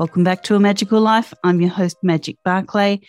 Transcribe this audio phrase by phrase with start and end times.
[0.00, 1.34] Welcome back to A Magical Life.
[1.44, 3.00] I'm your host, Magic Barclay.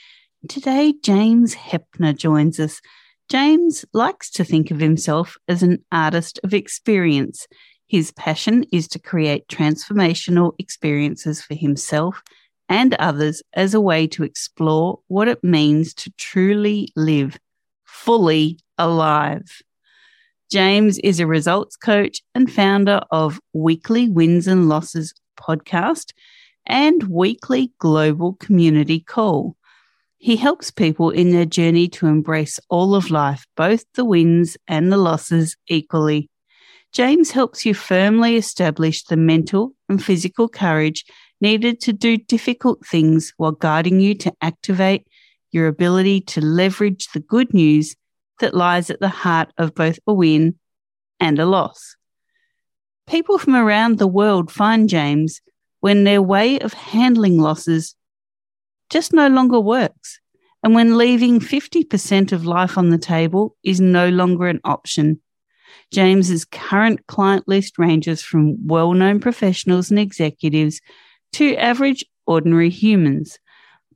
[0.49, 2.81] Today, James Heppner joins us.
[3.29, 7.47] James likes to think of himself as an artist of experience.
[7.87, 12.21] His passion is to create transformational experiences for himself
[12.67, 17.39] and others as a way to explore what it means to truly live
[17.85, 19.61] fully alive.
[20.51, 26.11] James is a results coach and founder of Weekly Wins and Losses podcast
[26.65, 29.55] and weekly global community call.
[30.17, 34.91] He helps people in their journey to embrace all of life, both the wins and
[34.91, 36.29] the losses equally.
[36.93, 41.05] James helps you firmly establish the mental and physical courage
[41.39, 45.07] needed to do difficult things while guiding you to activate
[45.51, 47.95] your ability to leverage the good news
[48.39, 50.55] that lies at the heart of both a win
[51.19, 51.95] and a loss.
[53.07, 55.41] People from around the world find James
[55.81, 57.95] when their way of handling losses
[58.89, 60.19] just no longer works,
[60.63, 65.19] and when leaving 50% of life on the table is no longer an option.
[65.91, 70.79] James's current client list ranges from well known professionals and executives
[71.33, 73.39] to average, ordinary humans,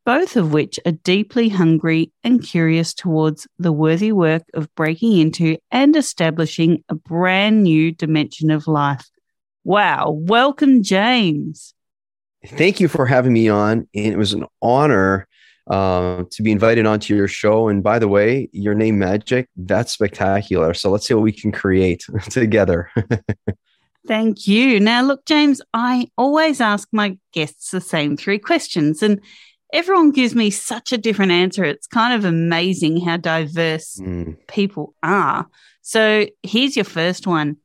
[0.06, 5.58] both of which are deeply hungry and curious towards the worthy work of breaking into
[5.72, 9.08] and establishing a brand new dimension of life.
[9.64, 10.12] Wow.
[10.12, 11.75] Welcome, James.
[12.46, 13.88] Thank you for having me on.
[13.94, 15.28] And it was an honor
[15.68, 17.68] uh, to be invited onto your show.
[17.68, 20.74] And by the way, your name Magic, that's spectacular.
[20.74, 22.92] So let's see what we can create together.
[24.08, 24.80] Thank you.
[24.80, 29.20] Now, look, James, I always ask my guests the same three questions, and
[29.74, 31.64] everyone gives me such a different answer.
[31.64, 34.38] It's kind of amazing how diverse mm.
[34.48, 35.48] people are.
[35.82, 37.58] So, here's your first one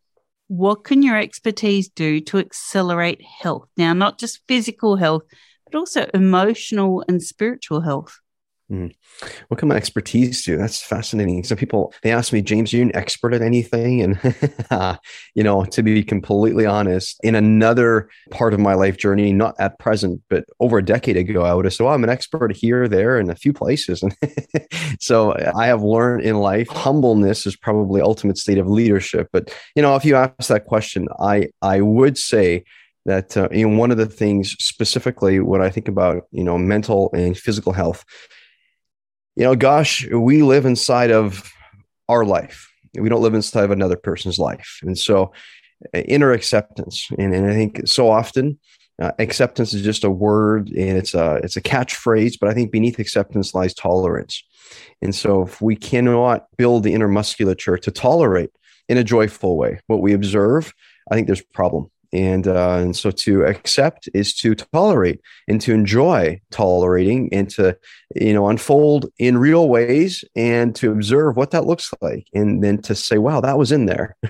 [0.51, 3.69] what can your expertise do to accelerate health?
[3.77, 5.23] Now, not just physical health,
[5.65, 8.19] but also emotional and spiritual health.
[8.71, 8.95] Mm.
[9.49, 10.57] What can my expertise do?
[10.57, 11.43] That's fascinating.
[11.43, 14.01] Some people they ask me, James, are you an expert at anything?
[14.01, 14.99] And
[15.35, 19.79] you know, to be completely honest, in another part of my life journey, not at
[19.81, 22.87] present, but over a decade ago, I would have said, well, I'm an expert here,
[22.87, 24.05] there, and a few places.
[24.05, 24.15] And
[25.01, 29.29] so I have learned in life, humbleness is probably ultimate state of leadership.
[29.33, 32.63] But you know, if you ask that question, I I would say
[33.07, 36.57] that uh, you know one of the things specifically what I think about you know
[36.59, 38.05] mental and physical health
[39.41, 41.51] you know, gosh, we live inside of
[42.11, 42.71] our life.
[42.93, 44.81] We don't live inside of another person's life.
[44.83, 45.33] And so,
[45.95, 47.09] uh, inner acceptance.
[47.19, 48.59] And, and I think so often,
[49.01, 52.71] uh, acceptance is just a word and it's a it's a catchphrase, but I think
[52.71, 54.45] beneath acceptance lies tolerance.
[55.01, 58.51] And so, if we cannot build the inner musculature to tolerate
[58.91, 60.75] in a joyful way what we observe,
[61.11, 65.73] I think there's problem and uh, and so to accept is to tolerate and to
[65.73, 67.77] enjoy tolerating and to
[68.15, 72.81] you know unfold in real ways and to observe what that looks like and then
[72.83, 74.17] to say wow that was in there.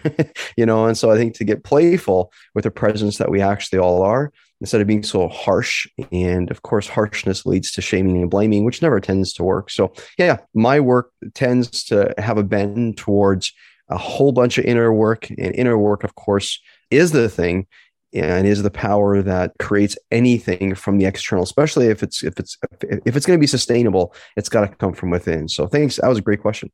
[0.57, 3.79] You know and so i think to get playful with the presence that we actually
[3.79, 8.31] all are instead of being so harsh and of course harshness leads to shaming and
[8.31, 9.71] blaming which never tends to work.
[9.71, 13.53] So yeah my work tends to have a bend towards
[13.89, 16.60] a whole bunch of inner work and inner work of course
[16.91, 17.66] is the thing
[18.13, 22.59] and is the power that creates anything from the external especially if it's if it's
[23.07, 25.48] if it's going to be sustainable it's got to come from within.
[25.48, 25.97] So thanks.
[25.97, 26.71] That was a great question.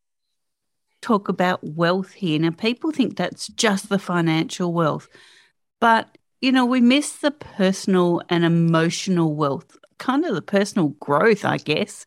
[1.03, 2.39] Talk about wealth here.
[2.39, 5.09] Now people think that's just the financial wealth
[5.81, 11.45] but you know we miss the personal and emotional wealth kind of the personal growth
[11.45, 12.07] i guess.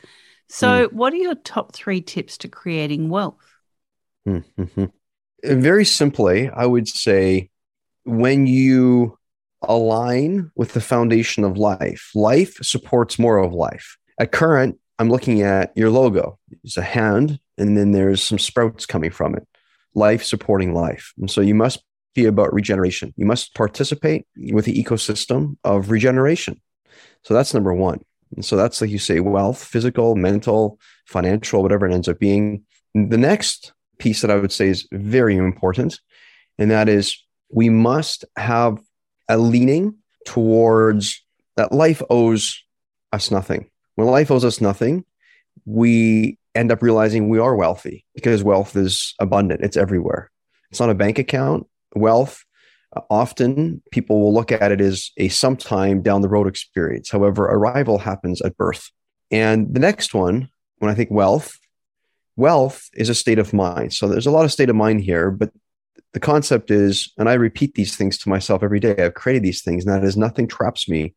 [0.51, 0.94] So mm.
[0.94, 3.35] what are your top three tips to creating wealth?
[4.27, 4.85] Mm-hmm.
[5.44, 7.50] very simply i would say
[8.03, 9.17] when you
[9.61, 13.97] align with the foundation of life, life supports more of life.
[14.19, 16.37] At current, I'm looking at your logo.
[16.63, 19.47] It's a hand, and then there's some sprouts coming from it.
[19.95, 21.13] Life supporting life.
[21.17, 21.83] And so you must
[22.15, 23.13] be about regeneration.
[23.17, 26.61] You must participate with the ecosystem of regeneration.
[27.23, 28.01] So that's number one.
[28.35, 32.63] And so that's like you say, wealth, physical, mental, financial, whatever it ends up being.
[32.93, 35.99] The next piece that I would say is very important,
[36.57, 37.17] and that is
[37.49, 38.79] we must have
[39.27, 41.23] a leaning towards
[41.55, 42.63] that life owes
[43.11, 43.69] us nothing.
[43.95, 45.05] When life owes us nothing,
[45.65, 50.31] we end up realizing we are wealthy because wealth is abundant, it's everywhere.
[50.71, 51.67] It's not a bank account.
[51.95, 52.43] Wealth,
[52.95, 57.09] uh, often people will look at it as a sometime down the road experience.
[57.09, 58.91] However, arrival happens at birth.
[59.31, 61.59] And the next one, when I think wealth,
[62.35, 63.93] wealth is a state of mind.
[63.93, 65.51] So there's a lot of state of mind here, but
[66.13, 68.95] the concept is, and I repeat these things to myself every day.
[68.97, 71.13] I've created these things, and that is nothing traps me,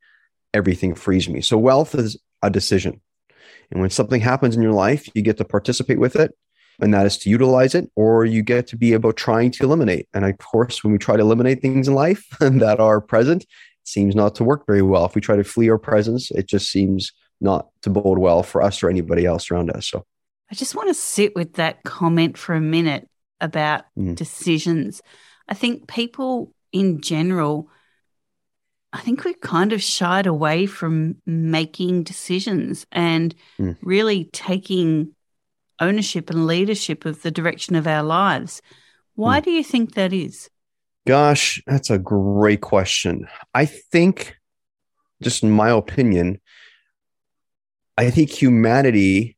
[0.52, 1.40] everything frees me.
[1.40, 3.00] So wealth is a decision.
[3.70, 6.36] And when something happens in your life, you get to participate with it,
[6.80, 10.08] and that is to utilize it, or you get to be about trying to eliminate.
[10.12, 13.48] And of course, when we try to eliminate things in life that are present, it
[13.84, 15.06] seems not to work very well.
[15.06, 18.62] If we try to flee our presence, it just seems not to bode well for
[18.62, 19.88] us or anybody else around us.
[19.88, 20.04] So
[20.50, 23.08] I just want to sit with that comment for a minute
[23.42, 24.16] about mm.
[24.16, 25.02] decisions.
[25.48, 27.68] I think people in general,
[28.92, 33.76] I think we've kind of shied away from making decisions and mm.
[33.82, 35.14] really taking
[35.80, 38.62] ownership and leadership of the direction of our lives.
[39.14, 39.44] Why mm.
[39.44, 40.48] do you think that is?
[41.06, 43.26] Gosh, that's a great question.
[43.52, 44.36] I think,
[45.20, 46.40] just in my opinion,
[47.98, 49.36] I think humanity,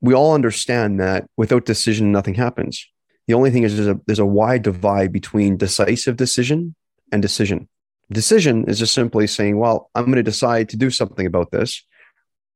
[0.00, 2.86] we all understand that without decision, nothing happens.
[3.28, 6.74] The only thing is there's a, there's a wide divide between decisive decision
[7.12, 7.68] and decision.
[8.10, 11.84] Decision is just simply saying, well, I'm going to decide to do something about this.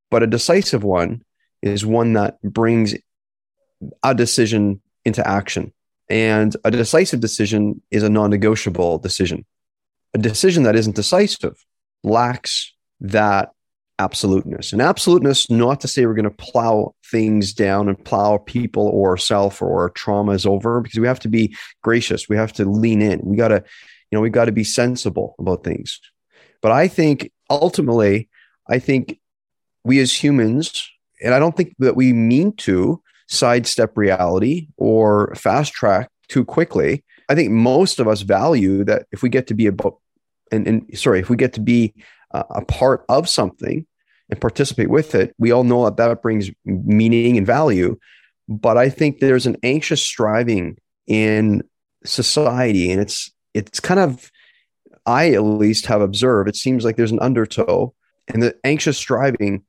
[0.09, 1.23] But a decisive one
[1.61, 2.95] is one that brings
[4.01, 5.71] a decision into action.
[6.09, 9.45] And a decisive decision is a non negotiable decision.
[10.15, 11.55] A decision that isn't decisive
[12.03, 13.51] lacks that
[13.99, 14.73] absoluteness.
[14.73, 19.17] And absoluteness, not to say we're going to plow things down and plow people or
[19.17, 22.27] self or our traumas over, because we have to be gracious.
[22.27, 23.21] We have to lean in.
[23.23, 23.63] We got to,
[24.09, 26.01] you know, we got to be sensible about things.
[26.61, 28.29] But I think ultimately,
[28.67, 29.19] I think
[29.83, 30.89] we as humans,
[31.23, 37.03] and I don't think that we mean to sidestep reality or fast track too quickly.
[37.29, 39.99] I think most of us value that if we get to be about,
[40.51, 41.93] and, and sorry, if we get to be
[42.31, 43.85] a part of something
[44.33, 47.97] and participate with it, we all know that that brings meaning and value.
[48.49, 51.63] But I think there's an anxious striving in
[52.03, 54.31] society, and it's it's kind of
[55.05, 56.49] I at least have observed.
[56.49, 57.93] It seems like there's an undertow,
[58.27, 59.63] and the anxious striving,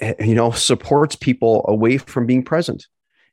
[0.00, 2.86] eh, you know, supports people away from being present,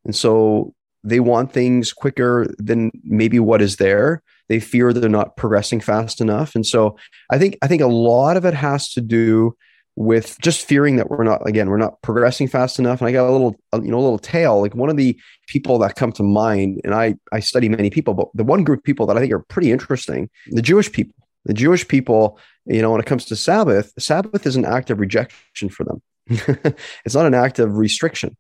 [0.06, 0.74] and so
[1.04, 6.22] they want things quicker than maybe what is there they fear they're not progressing fast
[6.22, 6.96] enough and so
[7.30, 9.54] i think i think a lot of it has to do
[9.96, 13.00] with just fearing that we're not again we're not progressing fast enough.
[13.00, 15.20] And i got a little uh, you know a little tale like one of the
[15.48, 18.80] people that come to mind and i i study many people but the one group
[18.80, 21.16] of people that i think are pretty interesting the jewish people.
[21.46, 25.00] The jewish people you know when it comes to sabbath sabbath is an act of
[25.00, 26.02] rejection for them.
[27.06, 28.36] It's not an act of restriction.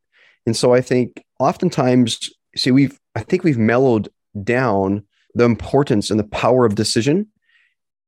[0.45, 4.09] And so i think oftentimes see we've i think we've mellowed
[4.43, 5.03] down
[5.35, 7.27] the importance and the power of decision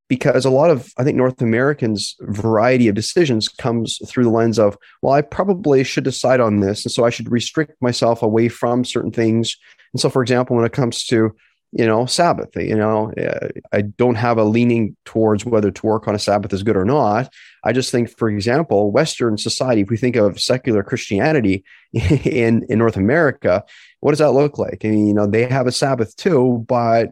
[0.08, 4.60] because a lot of i think north americans variety of decisions comes through the lens
[4.60, 8.48] of well i probably should decide on this and so i should restrict myself away
[8.48, 9.58] from certain things
[9.94, 11.36] and so for example when it comes to
[11.72, 16.08] you know sabbath you know uh, i don't have a leaning towards whether to work
[16.08, 17.34] on a sabbath is good or not
[17.64, 22.80] i just think for example western society if we think of secular christianity in in
[22.80, 23.64] north america
[24.06, 24.86] what does that look like?
[24.86, 27.10] I mean, you know, they have a Sabbath too, but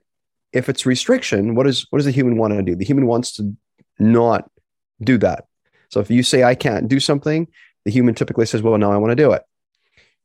[0.53, 2.75] if it's restriction, what is what does the human want to do?
[2.75, 3.55] The human wants to
[3.99, 4.49] not
[5.01, 5.47] do that.
[5.89, 7.47] So if you say I can't do something,
[7.85, 9.43] the human typically says, "Well, no, I want to do it."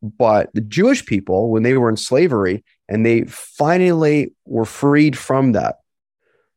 [0.03, 5.53] But the Jewish people, when they were in slavery and they finally were freed from
[5.53, 5.81] that,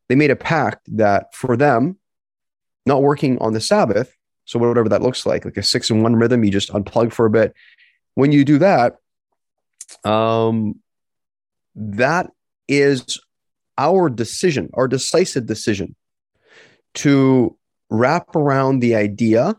[0.09, 1.97] they made a pact that for them,
[2.85, 6.15] not working on the Sabbath, so whatever that looks like, like a six and one
[6.15, 7.53] rhythm, you just unplug for a bit.
[8.15, 8.97] When you do that,
[10.03, 10.79] um,
[11.75, 12.31] that
[12.67, 13.19] is
[13.81, 15.95] our decision, our decisive decision
[16.93, 17.57] to
[17.89, 19.55] wrap around the idea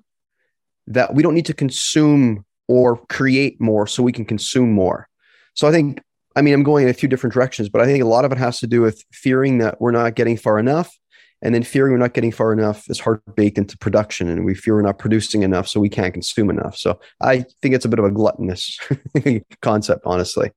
[0.86, 5.08] that we don't need to consume or create more so we can consume more.
[5.54, 6.00] So I think,
[6.36, 8.30] I mean, I'm going in a few different directions, but I think a lot of
[8.30, 10.96] it has to do with fearing that we're not getting far enough
[11.42, 14.54] and then fearing we're not getting far enough is hard baked into production and we
[14.54, 16.76] fear we're not producing enough so we can't consume enough.
[16.76, 18.78] So i think it's a bit of a gluttonous
[19.62, 20.52] concept honestly.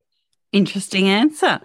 [0.52, 1.60] Interesting answer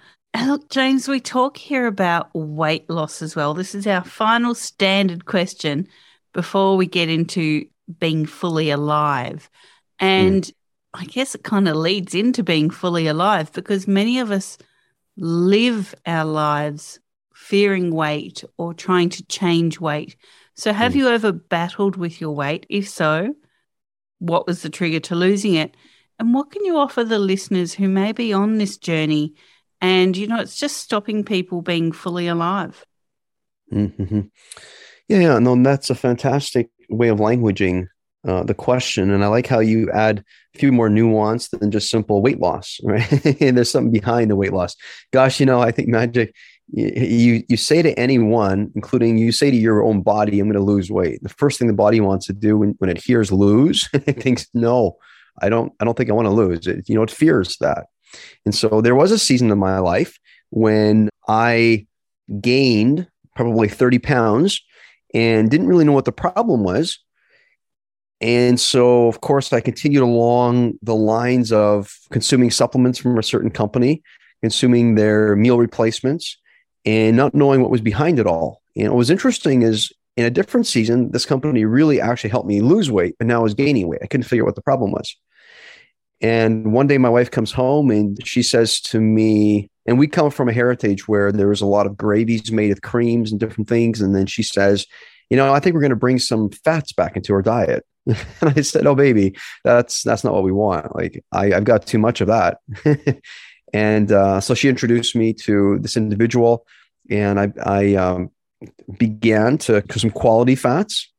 [0.47, 5.25] look james we talk here about weight loss as well this is our final standard
[5.25, 5.87] question
[6.33, 7.67] before we get into
[7.99, 9.51] being fully alive
[9.99, 10.53] and mm.
[10.95, 14.57] i guess it kind of leads into being fully alive because many of us
[15.17, 16.99] live our lives
[17.41, 20.15] fearing weight or trying to change weight.
[20.55, 20.97] So, have mm.
[20.97, 22.67] you ever battled with your weight?
[22.69, 23.35] If so,
[24.19, 25.77] what was the trigger to losing it?
[26.19, 29.35] And what can you offer the listeners who may be on this journey
[29.81, 32.85] and, you know, it's just stopping people being fully alive?
[33.73, 34.21] Mm-hmm.
[35.09, 37.87] Yeah, no, that's a fantastic way of languaging
[38.27, 39.11] uh, the question.
[39.11, 42.79] And I like how you add a few more nuance than just simple weight loss,
[42.85, 43.11] right?
[43.41, 44.77] and there's something behind the weight loss.
[45.13, 46.35] Gosh, you know, I think magic
[46.73, 50.73] you you say to anyone, including you say to your own body, I'm going to
[50.73, 51.23] lose weight.
[51.23, 54.47] The first thing the body wants to do when, when it hears lose, it thinks,
[54.55, 54.97] no,
[55.41, 56.89] I don't, I don't think I want to lose it.
[56.89, 57.87] You know, it fears that.
[58.45, 60.19] And so there was a season in my life
[60.51, 61.87] when I
[62.41, 64.63] gained probably 30 pounds
[65.15, 66.99] and didn't really know what the problem was.
[68.21, 73.51] And so, of course, I continued along the lines of consuming supplements from a certain
[73.51, 74.03] company,
[74.43, 76.37] consuming their meal replacements,
[76.85, 78.63] and not knowing what was behind it all.
[78.77, 82.61] And what was interesting is in a different season, this company really actually helped me
[82.61, 84.01] lose weight, but now I was gaining weight.
[84.03, 85.17] I couldn't figure out what the problem was.
[86.21, 90.31] And one day my wife comes home and she says to me, and we come
[90.31, 93.69] from a heritage where there was a lot of gravies made with creams and different
[93.69, 94.01] things.
[94.01, 94.87] And then she says,
[95.31, 97.87] you know, I think we're going to bring some fats back into our diet.
[98.07, 100.95] and I said, oh, baby, that's that's not what we want.
[100.95, 102.59] Like I, I've got too much of that.
[103.73, 106.67] And uh, so she introduced me to this individual,
[107.09, 108.31] and I, I um,
[108.99, 111.11] began to some quality fats,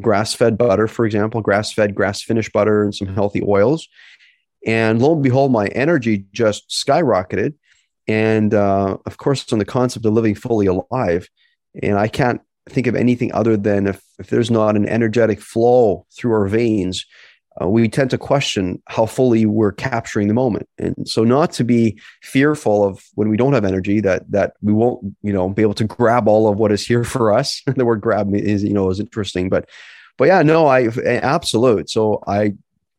[0.00, 3.88] grass fed butter, for example, grass fed, grass finished butter, and some healthy oils.
[4.66, 7.54] And lo and behold, my energy just skyrocketed.
[8.06, 11.28] And uh, of course, on the concept of living fully alive,
[11.82, 16.06] and I can't think of anything other than if, if there's not an energetic flow
[16.16, 17.06] through our veins,
[17.60, 20.68] uh, we tend to question how fully we're capturing the moment.
[20.78, 24.72] And so not to be fearful of when we don't have energy that that we
[24.72, 27.62] won't you know be able to grab all of what is here for us.
[27.80, 29.68] The word grab is you know is interesting but
[30.16, 31.90] but yeah no i absolute.
[31.90, 32.54] So i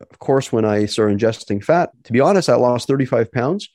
[0.10, 3.70] of course when i started ingesting fat to be honest i lost 35 pounds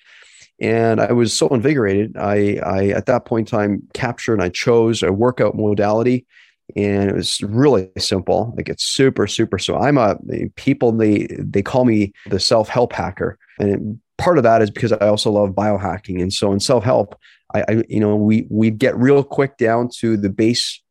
[0.60, 2.16] and i was so invigorated.
[2.16, 6.26] I i at that point in time captured and i chose a workout modality
[6.74, 8.52] and it was really simple.
[8.56, 10.16] Like it's super super so i'm a
[10.56, 13.80] people they they call me the self-help hacker and it,
[14.18, 17.18] part of that is because i also love biohacking and so in self-help
[17.54, 20.82] I, I you know we we get real quick down to the base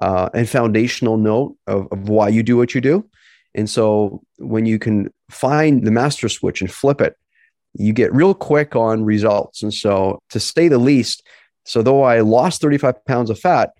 [0.00, 3.08] uh, and foundational note of, of why you do what you do
[3.54, 7.16] and so when you can find the master switch and flip it
[7.74, 11.22] you get real quick on results and so to say the least
[11.64, 13.72] so though i lost 35 pounds of fat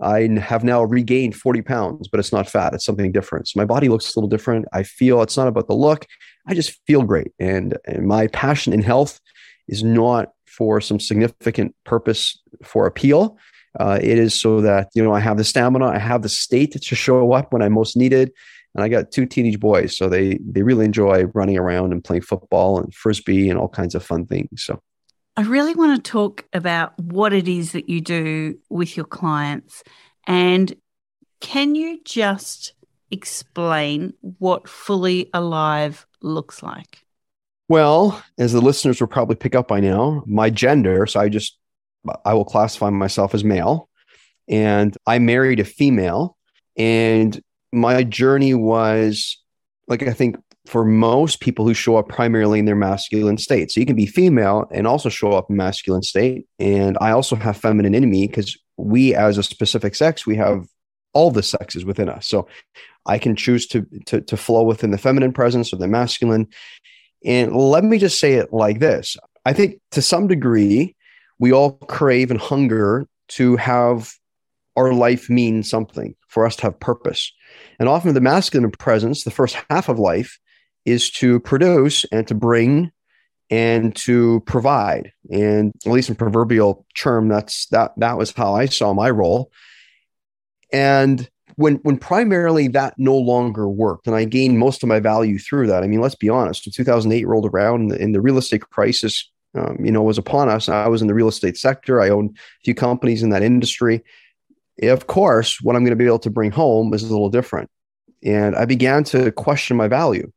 [0.00, 2.72] I have now regained 40 pounds, but it's not fat.
[2.74, 3.48] It's something different.
[3.48, 4.66] So my body looks a little different.
[4.72, 6.06] I feel it's not about the look.
[6.46, 7.32] I just feel great.
[7.38, 9.20] And, and my passion in health
[9.68, 13.36] is not for some significant purpose for appeal.
[13.78, 16.72] Uh, it is so that, you know, I have the stamina, I have the state
[16.72, 18.32] to show up when I most needed.
[18.74, 22.22] And I got two teenage boys, so they they really enjoy running around and playing
[22.22, 24.62] football and frisbee and all kinds of fun things.
[24.62, 24.80] So
[25.36, 29.82] I really want to talk about what it is that you do with your clients.
[30.26, 30.74] And
[31.40, 32.74] can you just
[33.10, 37.04] explain what fully alive looks like?
[37.68, 41.56] Well, as the listeners will probably pick up by now, my gender, so I just
[42.24, 43.88] I will classify myself as male
[44.48, 46.36] and I married a female
[46.76, 47.40] and
[47.72, 49.38] my journey was
[49.88, 50.36] like I think
[50.66, 53.72] for most people who show up primarily in their masculine state.
[53.72, 56.46] So you can be female and also show up in masculine state.
[56.58, 60.66] And I also have feminine in me because we, as a specific sex, we have
[61.12, 62.26] all the sexes within us.
[62.26, 62.46] So
[63.06, 66.46] I can choose to, to, to flow within the feminine presence or the masculine.
[67.24, 70.94] And let me just say it like this I think to some degree,
[71.38, 74.12] we all crave and hunger to have
[74.76, 77.32] our life mean something, for us to have purpose.
[77.78, 80.38] And often the masculine presence, the first half of life,
[80.84, 82.92] is to produce and to bring
[83.50, 85.12] and to provide.
[85.30, 89.50] And at least in proverbial term, that's that that was how I saw my role.
[90.72, 95.38] And when when primarily that no longer worked, and I gained most of my value
[95.38, 95.82] through that.
[95.82, 96.66] I mean, let's be honest.
[96.66, 100.68] When 2008 rolled around, and the, real estate crisis, um, you know, was upon us.
[100.68, 102.00] I was in the real estate sector.
[102.00, 104.02] I owned a few companies in that industry,
[104.82, 107.70] Of course, what I'm going to be able to bring home is a little different.
[108.24, 110.30] And I began to question my value.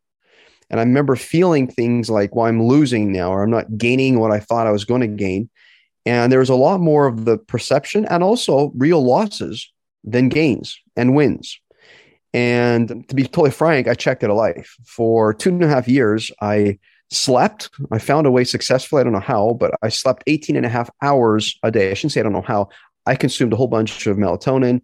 [0.70, 4.32] And I remember feeling things like, well, I'm losing now, or I'm not gaining what
[4.32, 5.50] I thought I was going to gain.
[6.06, 9.72] And there was a lot more of the perception and also real losses
[10.04, 11.60] than gains and wins.
[12.34, 14.76] And to be totally frank, I checked out of life.
[14.86, 16.80] For two and a half years, I
[17.12, 17.70] slept.
[17.92, 19.02] I found a way successfully.
[19.02, 21.92] I don't know how, but I slept 18 and a half hours a day.
[21.92, 22.70] I shouldn't say I don't know how.
[23.06, 24.82] I consumed a whole bunch of melatonin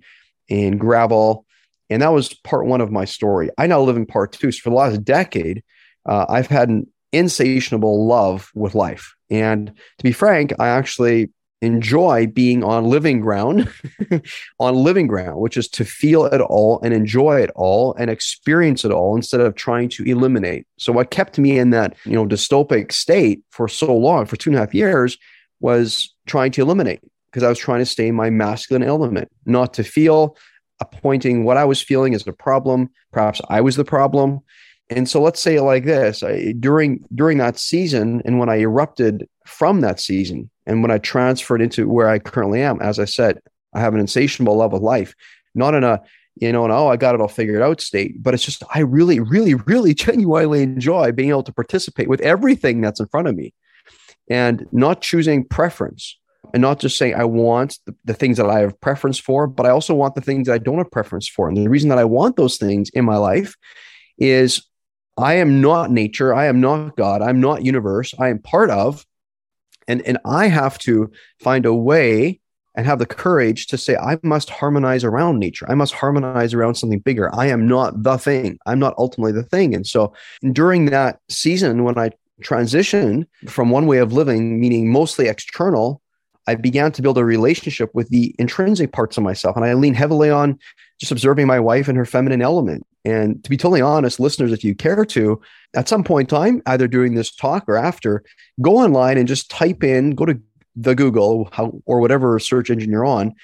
[0.50, 1.46] and Gravol.
[1.90, 3.50] And that was part one of my story.
[3.58, 4.52] I now live in part two.
[4.52, 5.64] So for the last decade,
[6.06, 9.16] uh, I've had an insatiable love with life.
[9.30, 13.70] And to be frank, I actually enjoy being on living ground,
[14.60, 18.86] on living ground, which is to feel it all and enjoy it all and experience
[18.86, 20.66] it all instead of trying to eliminate.
[20.78, 24.52] So what kept me in that, you know, dystopic state for so long, for two
[24.52, 25.18] and a half years,
[25.60, 29.74] was trying to eliminate because I was trying to stay in my masculine element, not
[29.76, 30.36] to feel,
[30.80, 32.90] appointing what I was feeling as a problem.
[33.12, 34.40] Perhaps I was the problem.
[34.90, 38.58] And so let's say it like this I, during during that season, and when I
[38.58, 43.06] erupted from that season, and when I transferred into where I currently am, as I
[43.06, 43.40] said,
[43.74, 45.14] I have an insatiable love of life,
[45.54, 46.02] not in a
[46.36, 48.80] you know, and oh, I got it all figured out state, but it's just I
[48.80, 53.36] really, really, really genuinely enjoy being able to participate with everything that's in front of
[53.36, 53.54] me,
[54.28, 56.19] and not choosing preference
[56.54, 59.66] and not just saying I want the, the, things that I have preference for, but
[59.66, 61.48] I also want the things that I don't have preference for.
[61.48, 63.56] And the reason that I want those things in my life
[64.18, 64.68] is
[65.18, 66.34] I am not nature.
[66.34, 67.22] I am not God.
[67.22, 68.14] I'm not universe.
[68.18, 69.06] I am part of,
[69.88, 72.40] and, and I have to find a way
[72.76, 75.66] and have the courage to say, I must harmonize around nature.
[75.70, 77.34] I must harmonize around something bigger.
[77.36, 78.58] I am not the thing.
[78.66, 79.76] I'm not ultimately the thing.
[79.76, 80.14] And so
[80.54, 86.02] during that season, when I transitioned from one way of living, meaning mostly external,
[86.50, 89.56] I began to build a relationship with the intrinsic parts of myself.
[89.56, 90.58] And I lean heavily on
[91.00, 92.88] just observing my wife and her feminine element.
[93.06, 95.40] And to be totally honest, listeners, if you care to,
[95.76, 98.24] at some point in time, either during this talk or after,
[98.62, 100.42] go online and just type in, go to
[100.76, 101.52] the Google
[101.86, 103.36] or whatever search engine you're on,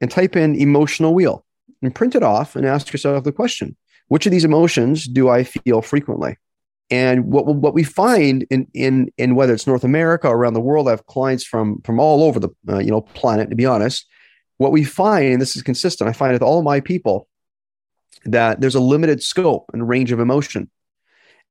[0.00, 1.44] and type in emotional wheel
[1.80, 3.76] and print it off and ask yourself the question
[4.08, 6.36] which of these emotions do I feel frequently?
[6.90, 10.60] And what what we find in in in whether it's North America or around the
[10.60, 13.50] world, I have clients from from all over the uh, you know planet.
[13.50, 14.06] To be honest,
[14.56, 17.28] what we find, and this is consistent, I find with all my people
[18.24, 20.70] that there's a limited scope and range of emotion.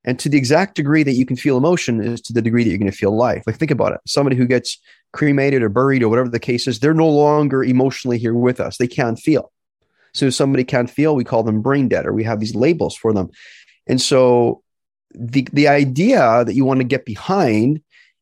[0.04, 2.70] And to the exact degree that you can feel emotion is to the degree that
[2.70, 3.44] you're going to feel life.
[3.46, 4.00] Like think about it.
[4.08, 4.80] Somebody who gets
[5.12, 8.78] cremated or buried or whatever the case is, they're no longer emotionally here with us.
[8.78, 9.52] They can't feel.
[10.14, 12.96] So if somebody can't feel, we call them brain dead or we have these labels
[12.96, 13.30] for them.
[13.86, 14.64] And so
[15.14, 17.82] the the idea that you want to get behind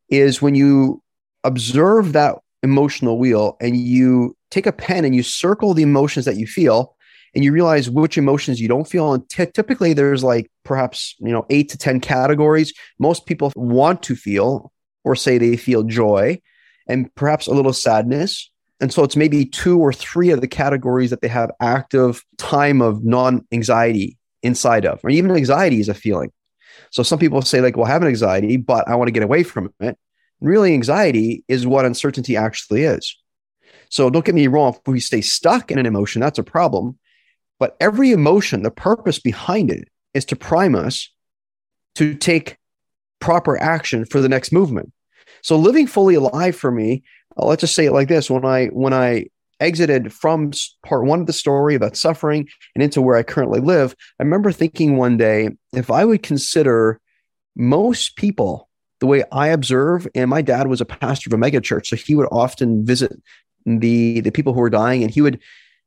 [0.09, 1.01] is when you
[1.43, 6.37] observe that emotional wheel and you take a pen and you circle the emotions that
[6.37, 6.95] you feel
[7.33, 9.13] and you realize which emotions you don't feel.
[9.13, 12.73] And t- typically there's like perhaps you know 8 to 10 categories.
[12.99, 14.71] Most people want to feel
[15.03, 16.41] or say they feel joy
[16.87, 18.49] and perhaps a little sadness.
[18.81, 22.81] And so it's maybe two or three of the categories that they have active time
[22.81, 26.31] of non anxiety inside of or even anxiety is a feeling
[26.91, 29.23] so some people say like, well, I have an anxiety, but I want to get
[29.23, 29.97] away from it.
[30.41, 33.17] Really, anxiety is what uncertainty actually is.
[33.89, 34.73] So don't get me wrong.
[34.73, 36.97] If we stay stuck in an emotion, that's a problem.
[37.59, 41.09] But every emotion, the purpose behind it is to prime us
[41.95, 42.57] to take
[43.19, 44.91] proper action for the next movement.
[45.41, 47.03] So living fully alive for me,
[47.37, 49.27] let's just say it like this: when I when I
[49.59, 50.51] exited from
[50.85, 54.51] part one of the story about suffering and into where I currently live, I remember
[54.51, 56.99] thinking one day if I would consider
[57.55, 61.87] most people the way I observe, and my dad was a pastor of a megachurch,
[61.87, 63.11] so he would often visit
[63.65, 65.39] the the people who were dying, and he would,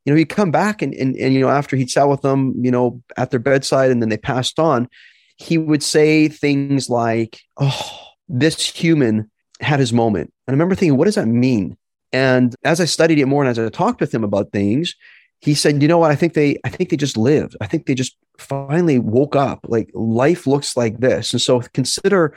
[0.05, 2.55] you know, he'd come back and and and you know after he'd sat with them,
[2.63, 4.89] you know, at their bedside, and then they passed on,
[5.37, 10.97] he would say things like, "Oh, this human had his moment," and I remember thinking,
[10.97, 11.77] what does that mean?
[12.13, 14.95] And as I studied it more and as I talked with him about things,
[15.41, 16.11] he said, "You know what?
[16.11, 17.57] I think they, I think they just lived.
[17.61, 19.61] I think they just finally woke up.
[19.69, 22.35] Like life looks like this." And so consider,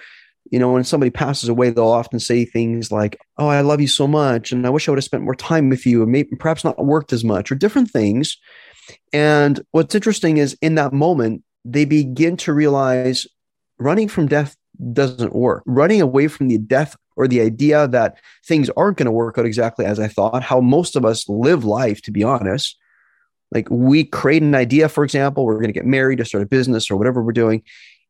[0.52, 3.88] you know, when somebody passes away, they'll often say things like, "Oh, I love you
[3.88, 6.36] so much, and I wish I would have spent more time with you, and maybe
[6.38, 8.38] perhaps not worked as much, or different things."
[9.14, 13.26] And what's interesting is in that moment, they begin to realize
[13.80, 14.56] running from death
[14.94, 15.64] doesn't work.
[15.66, 19.46] Running away from the death or the idea that things aren't going to work out
[19.46, 22.76] exactly as I thought, how most of us live life, to be honest.
[23.52, 26.48] Like we create an idea, for example, we're going to get married or start a
[26.48, 27.62] business or whatever we're doing.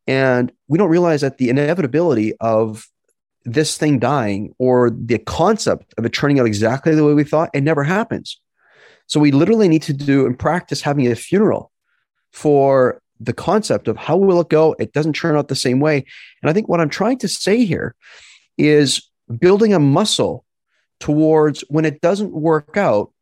[0.06, 2.86] And we don't realize that the inevitability of
[3.44, 7.50] this thing dying or the concept of it turning out exactly the way we thought,
[7.52, 8.40] it never happens.
[9.08, 11.70] So we literally need to do and practice having a funeral
[12.30, 14.74] for the concept of how will it go?
[14.78, 16.06] It doesn't turn out the same way.
[16.40, 17.94] And I think what I'm trying to say here
[18.58, 20.44] is building a muscle
[21.00, 23.12] towards when it doesn't work out,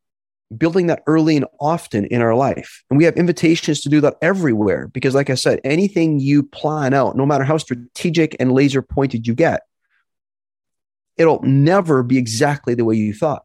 [0.56, 2.82] building that early and often in our life.
[2.90, 6.92] And we have invitations to do that everywhere because, like I said, anything you plan
[6.92, 9.62] out, no matter how strategic and laser pointed you get,
[11.16, 13.44] it'll never be exactly the way you thought.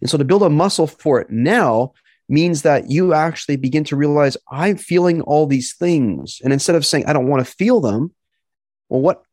[0.00, 1.92] And so to build a muscle for it now
[2.28, 6.40] means that you actually begin to realize I'm feeling all these things.
[6.42, 8.14] And instead of saying, I don't want to feel them,
[8.88, 9.23] well, what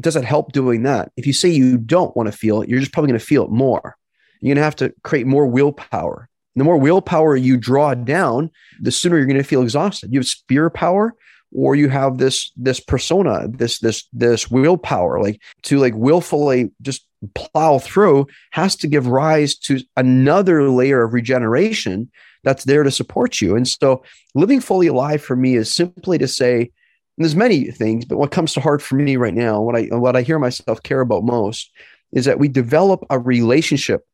[0.00, 1.10] does it help doing that?
[1.16, 3.44] If you say you don't want to feel it, you're just probably going to feel
[3.44, 3.96] it more.
[4.40, 6.28] You're going to have to create more willpower.
[6.54, 10.12] The more willpower you draw down, the sooner you're going to feel exhausted.
[10.12, 11.14] You have spirit power
[11.54, 17.06] or you have this this persona this this this willpower like to like willfully just
[17.34, 22.10] plow through has to give rise to another layer of regeneration
[22.44, 23.56] that's there to support you.
[23.56, 24.02] And so
[24.34, 26.70] living fully alive for me is simply to say,
[27.18, 30.16] there's many things, but what comes to heart for me right now, what I what
[30.16, 31.70] I hear myself care about most
[32.12, 34.06] is that we develop a relationship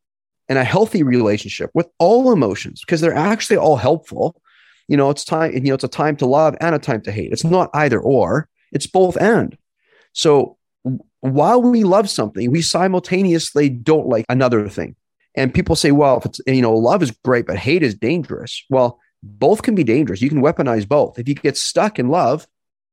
[0.49, 4.41] and a healthy relationship with all emotions because they're actually all helpful.
[4.89, 7.13] You know, it's time, you know, it's a time to love and a time to
[7.13, 7.33] hate.
[7.33, 9.57] It's not either or, it's both and.
[10.13, 10.59] So
[11.21, 14.97] while we love something, we simultaneously don't like another thing.
[15.35, 18.63] And people say, well, if it's, you know, love is great, but hate is dangerous.
[18.69, 20.21] Well, both can be dangerous.
[20.21, 21.19] You can weaponize both.
[21.19, 22.47] If you get stuck in love,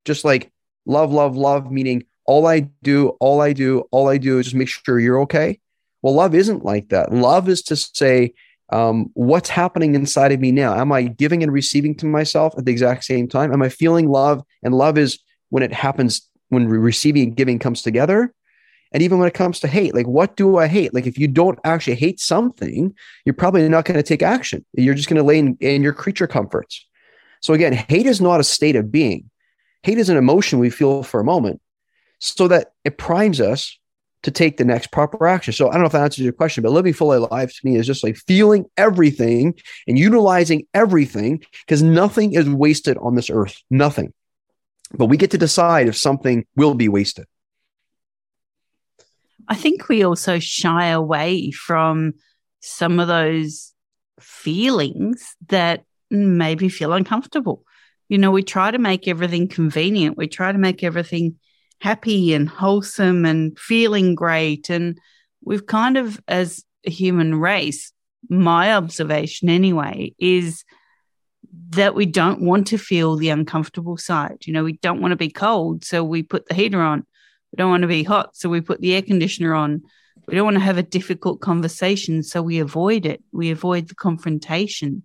[0.05, 0.51] just like
[0.85, 4.55] love, love, love, meaning all I do, all I do, all I do is just
[4.55, 5.59] make sure you're okay.
[6.01, 7.13] Well, love isn't like that.
[7.13, 8.33] Love is to say,
[8.71, 10.73] um, what's happening inside of me now?
[10.75, 13.51] Am I giving and receiving to myself at the exact same time?
[13.51, 14.43] Am I feeling love?
[14.63, 18.33] And love is when it happens, when receiving and giving comes together.
[18.93, 20.93] And even when it comes to hate, like what do I hate?
[20.93, 22.93] Like if you don't actually hate something,
[23.25, 24.65] you're probably not going to take action.
[24.73, 26.85] You're just going to lay in, in your creature comforts.
[27.41, 29.31] So again, hate is not a state of being.
[29.84, 31.62] Hate is an emotion we feel for a moment
[32.20, 33.78] so that it primes us
[34.24, 35.54] to take the next proper action.
[35.54, 37.78] So I don't know if that answers your question, but living fully alive to me
[37.78, 39.56] is just like feeling everything
[39.88, 43.58] and utilizing everything because nothing is wasted on this earth.
[43.72, 44.13] Nothing.
[44.94, 47.26] But we get to decide if something will be wasted.
[49.48, 52.13] I think we also shy away from
[52.60, 53.74] some of those
[54.20, 57.65] feelings that maybe feel uncomfortable.
[58.12, 61.38] You know, we try to make everything convenient, we try to make everything
[61.80, 64.69] happy and wholesome and feeling great.
[64.69, 65.00] And
[65.45, 67.93] we've kind of, as a human race,
[68.28, 70.65] my observation anyway, is
[71.69, 74.39] that we don't want to feel the uncomfortable side.
[74.45, 77.06] You know, we don't want to be cold, so we put the heater on.
[77.54, 79.84] We don't want to be hot, so we put the air conditioner on.
[80.28, 83.24] We don't want to have a difficult conversation, so we avoid it.
[83.32, 85.04] We avoid the confrontation.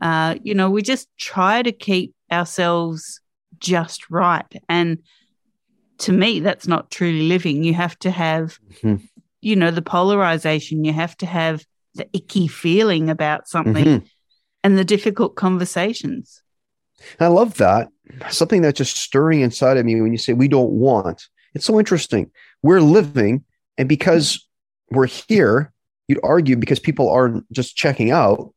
[0.00, 3.20] Uh, you know, we just try to keep ourselves
[3.58, 4.46] just right.
[4.68, 4.98] And
[5.98, 7.64] to me, that's not truly living.
[7.64, 9.04] You have to have, mm-hmm.
[9.40, 10.84] you know, the polarization.
[10.84, 14.06] You have to have the icky feeling about something mm-hmm.
[14.62, 16.42] and the difficult conversations.
[17.20, 17.88] I love that.
[18.30, 21.28] Something that's just stirring inside of me when you say we don't want.
[21.54, 22.30] It's so interesting.
[22.62, 23.44] We're living,
[23.76, 24.46] and because
[24.90, 25.72] we're here,
[26.08, 28.52] you'd argue because people aren't just checking out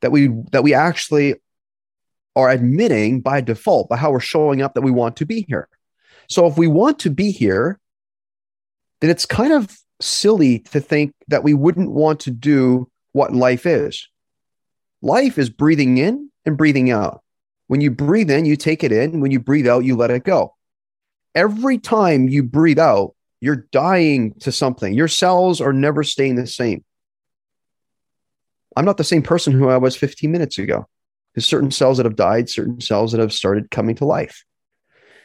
[0.00, 1.34] that we that we actually
[2.36, 5.68] are admitting by default by how we're showing up that we want to be here.
[6.28, 7.80] So if we want to be here,
[9.00, 13.66] then it's kind of silly to think that we wouldn't want to do what life
[13.66, 14.08] is.
[15.02, 17.22] Life is breathing in and breathing out.
[17.66, 19.20] When you breathe in, you take it in.
[19.20, 20.54] When you breathe out, you let it go
[21.38, 24.92] every time you breathe out, you're dying to something.
[24.92, 26.84] Your cells are never staying the same.
[28.78, 30.86] I'm not the same person who I was 15 minutes ago.
[31.34, 34.44] There's certain cells that have died, certain cells that have started coming to life.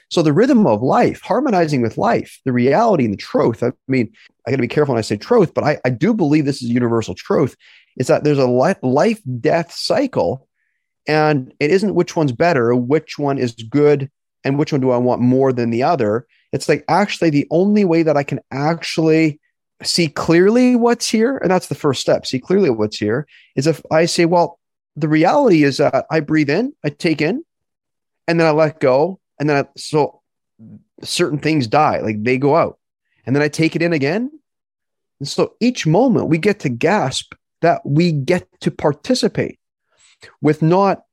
[0.10, 3.62] So the rhythm of life, harmonizing with life, the reality and the truth.
[3.62, 4.12] I mean,
[4.48, 6.64] I got to be careful when I say truth, but I, I do believe this
[6.64, 7.56] is universal truth.
[7.96, 10.48] Is that there's a life death cycle,
[11.08, 14.10] and it isn't which one's better, which one is good,
[14.44, 16.26] and which one do I want more than the other.
[16.54, 19.40] It's like actually the only way that I can actually
[19.82, 23.82] see clearly what's here, and that's the first step, see clearly what's here, is if
[23.92, 24.60] I say, well,
[24.96, 27.44] the reality is that I breathe in, I take in,
[28.28, 29.20] and then I let go.
[29.40, 30.22] And then I, so
[31.02, 32.78] certain things die, like they go out.
[33.26, 34.32] And then I take it in again.
[35.20, 39.60] And so each moment we get to gasp that we get to participate
[40.42, 41.04] with not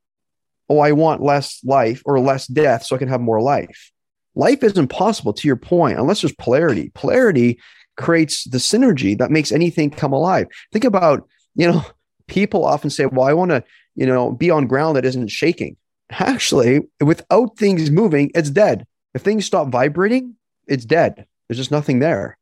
[0.68, 3.90] oh, I want less life or less death so I can have more life.
[4.36, 6.92] Life isn't possible to your point unless there's polarity.
[6.94, 7.60] Polarity
[8.00, 10.46] creates the synergy that makes anything come alive.
[10.72, 11.84] Think about, you know,
[12.26, 13.62] people often say, well, I want to,
[13.94, 15.76] you know, be on ground that isn't shaking.
[16.10, 18.86] Actually, without things moving, it's dead.
[19.14, 20.34] If things stop vibrating,
[20.66, 21.26] it's dead.
[21.46, 22.38] There's just nothing there.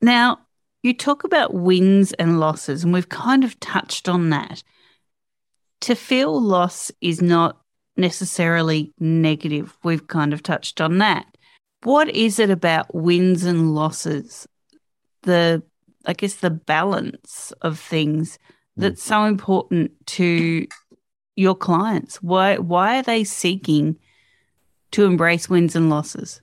[0.00, 0.38] Now,
[0.82, 4.62] you talk about wins and losses, and we've kind of touched on that.
[5.82, 7.60] To feel loss is not
[7.96, 9.76] necessarily negative.
[9.82, 11.26] We've kind of touched on that.
[11.82, 14.46] What is it about wins and losses?
[15.22, 15.62] The,
[16.06, 18.38] I guess, the balance of things
[18.74, 18.82] hmm.
[18.82, 20.66] that's so important to
[21.36, 22.22] your clients.
[22.22, 23.96] Why, why are they seeking
[24.92, 26.40] to embrace wins and losses?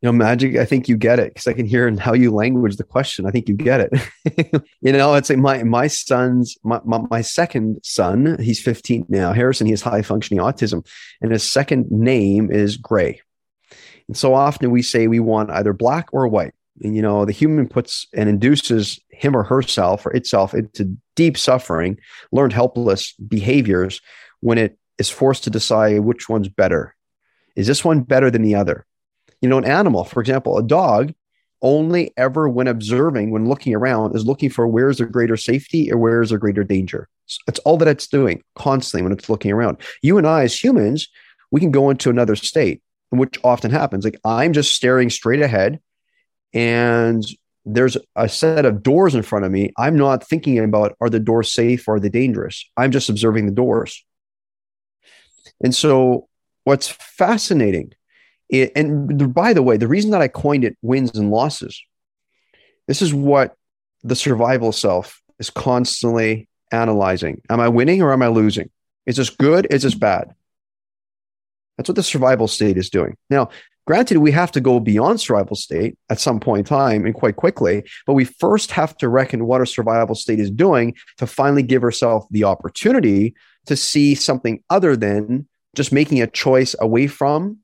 [0.00, 2.30] you know, magic, I think you get it because I can hear in how you
[2.30, 3.26] language the question.
[3.26, 4.62] I think you get it.
[4.80, 9.32] you know, it's like my my son's my, my, my second son, he's 15 now.
[9.32, 10.86] Harrison, he has high functioning autism,
[11.20, 13.20] and his second name is Gray.
[14.06, 16.54] And so often we say we want either black or white.
[16.80, 21.98] You know, the human puts and induces him or herself or itself into deep suffering,
[22.32, 24.00] learned helpless behaviors
[24.40, 26.94] when it is forced to decide which one's better.
[27.56, 28.86] Is this one better than the other?
[29.40, 31.12] You know, an animal, for example, a dog
[31.62, 35.98] only ever when observing, when looking around, is looking for where's a greater safety or
[35.98, 37.08] where's a greater danger.
[37.46, 39.78] It's all that it's doing constantly when it's looking around.
[40.02, 41.08] You and I, as humans,
[41.50, 44.04] we can go into another state, which often happens.
[44.04, 45.80] Like I'm just staring straight ahead
[46.52, 47.24] and
[47.64, 49.72] there's a set of doors in front of me.
[49.76, 52.68] I'm not thinking about are the doors safe or are they dangerous?
[52.76, 54.04] I'm just observing the doors.
[55.62, 56.28] And so,
[56.64, 57.92] what's fascinating
[58.48, 61.82] it, and by the way, the reason that I coined it wins and losses,
[62.86, 63.54] this is what
[64.02, 67.42] the survival self is constantly analyzing.
[67.50, 68.70] Am I winning or am I losing?
[69.06, 69.66] Is this good?
[69.70, 70.34] Is this bad?
[71.76, 73.16] That's what the survival state is doing.
[73.30, 73.50] Now,
[73.88, 77.36] granted, we have to go beyond survival state at some point in time and quite
[77.36, 81.62] quickly, but we first have to reckon what our survival state is doing to finally
[81.62, 87.56] give ourselves the opportunity to see something other than just making a choice away from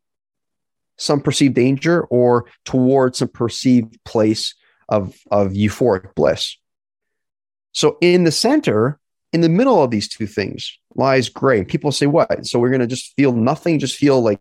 [0.96, 4.54] some perceived danger or towards some perceived place
[4.88, 6.56] of, of euphoric bliss.
[7.72, 8.98] So in the center,
[9.34, 11.64] in the middle of these two things lies gray.
[11.64, 12.46] People say, what?
[12.46, 14.40] So we're going to just feel nothing, just feel like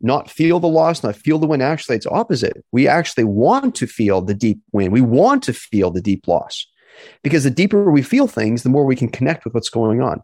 [0.00, 1.62] not feel the loss, not feel the win.
[1.62, 2.64] Actually, it's opposite.
[2.72, 4.90] We actually want to feel the deep win.
[4.90, 6.66] We want to feel the deep loss
[7.22, 10.22] because the deeper we feel things, the more we can connect with what's going on.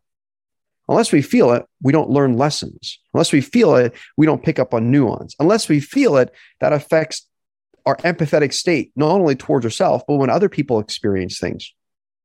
[0.88, 2.98] Unless we feel it, we don't learn lessons.
[3.14, 5.34] Unless we feel it, we don't pick up on nuance.
[5.38, 7.26] Unless we feel it, that affects
[7.86, 11.72] our empathetic state, not only towards ourselves, but when other people experience things.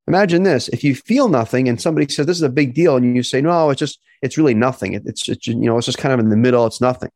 [0.07, 3.15] Imagine this: if you feel nothing, and somebody says this is a big deal, and
[3.15, 4.93] you say, "No, it's just it's really nothing.
[4.93, 6.65] It's, it's you know it's just kind of in the middle.
[6.65, 7.09] It's nothing."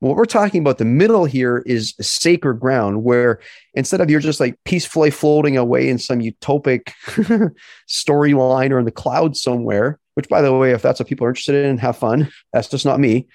[0.00, 3.40] What we're talking about, the middle here is sacred ground where
[3.74, 6.92] instead of you're just like peacefully floating away in some utopic
[7.88, 11.30] storyline or in the clouds somewhere, which by the way, if that's what people are
[11.30, 12.30] interested in, have fun.
[12.52, 13.26] That's just not me.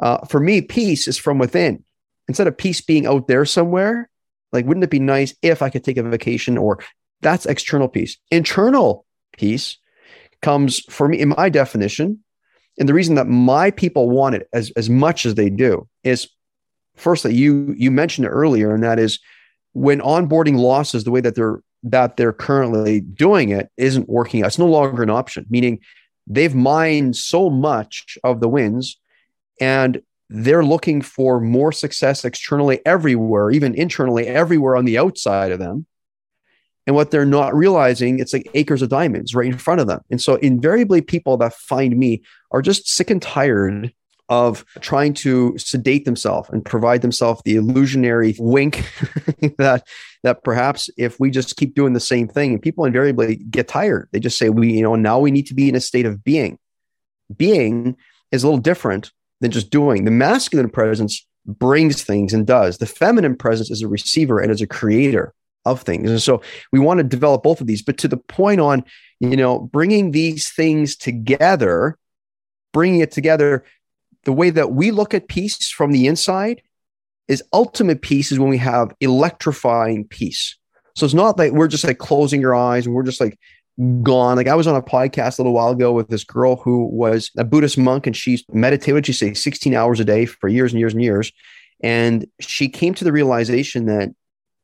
[0.00, 1.84] Uh, for me, peace is from within.
[2.26, 4.08] Instead of peace being out there somewhere,
[4.52, 6.78] like, wouldn't it be nice if I could take a vacation or
[7.20, 8.16] that's external peace?
[8.30, 9.04] Internal
[9.36, 9.76] peace
[10.40, 12.24] comes for me, in my definition,
[12.78, 16.28] and the reason that my people want it as, as much as they do is
[16.96, 19.18] firstly, you you mentioned it earlier, and that is
[19.72, 24.48] when onboarding losses the way that they're that they're currently doing it isn't working out.
[24.48, 25.80] It's no longer an option, meaning
[26.26, 28.98] they've mined so much of the wins
[29.60, 35.58] and they're looking for more success externally everywhere, even internally everywhere on the outside of
[35.58, 35.86] them.
[36.88, 40.00] And what they're not realizing, it's like acres of diamonds right in front of them.
[40.10, 43.92] And so, invariably, people that find me are just sick and tired
[44.30, 48.90] of trying to sedate themselves and provide themselves the illusionary wink
[49.58, 49.86] that
[50.22, 54.08] that perhaps if we just keep doing the same thing and people invariably get tired.
[54.12, 56.24] They just say we you know now we need to be in a state of
[56.24, 56.58] being.
[57.36, 57.98] Being
[58.32, 60.06] is a little different than just doing.
[60.06, 62.78] The masculine presence brings things and does.
[62.78, 65.34] The feminine presence is a receiver and is a creator
[65.72, 66.40] of things and so
[66.72, 68.84] we want to develop both of these but to the point on
[69.20, 71.98] you know bringing these things together
[72.72, 73.64] bringing it together
[74.24, 76.62] the way that we look at peace from the inside
[77.28, 80.56] is ultimate peace is when we have electrifying peace.
[80.96, 83.38] So it's not like we're just like closing your eyes and we're just like
[84.02, 84.36] gone.
[84.36, 87.30] Like I was on a podcast a little while ago with this girl who was
[87.36, 90.80] a Buddhist monk and she meditated, she say 16 hours a day for years and
[90.80, 91.30] years and years.
[91.80, 94.08] And she came to the realization that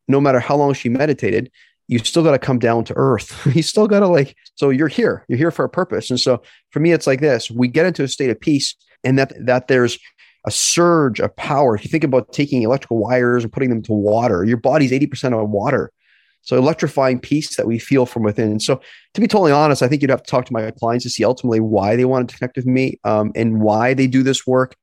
[0.08, 1.50] no matter how long she meditated,
[1.86, 3.46] you still got to come down to earth.
[3.54, 6.10] you still got to like, so you're here, you're here for a purpose.
[6.10, 9.18] And so for me, it's like this, we get into a state of peace and
[9.18, 9.98] that, that there's
[10.46, 11.74] a surge of power.
[11.74, 15.40] If you think about taking electrical wires and putting them to water, your body's 80%
[15.40, 15.90] of water.
[16.42, 18.50] So electrifying peace that we feel from within.
[18.50, 18.80] And so
[19.14, 21.24] to be totally honest, I think you'd have to talk to my clients to see
[21.24, 24.76] ultimately why they want to connect with me um, and why they do this work.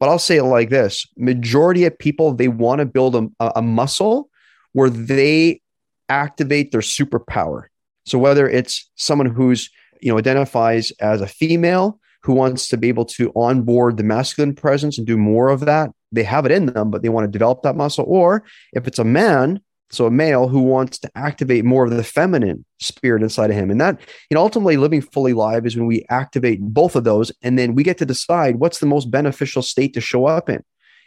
[0.00, 3.62] But I'll say it like this: majority of people they want to build a, a
[3.62, 4.30] muscle
[4.74, 5.60] where they
[6.08, 7.64] activate their superpower.
[8.06, 12.88] So whether it's someone who's you know identifies as a female who wants to be
[12.88, 16.66] able to onboard the masculine presence and do more of that, they have it in
[16.66, 18.04] them, but they want to develop that muscle.
[18.06, 19.60] Or if it's a man
[19.90, 23.70] so a male who wants to activate more of the feminine spirit inside of him.
[23.70, 27.32] And that, you know, ultimately living fully live is when we activate both of those.
[27.42, 30.62] And then we get to decide what's the most beneficial state to show up in.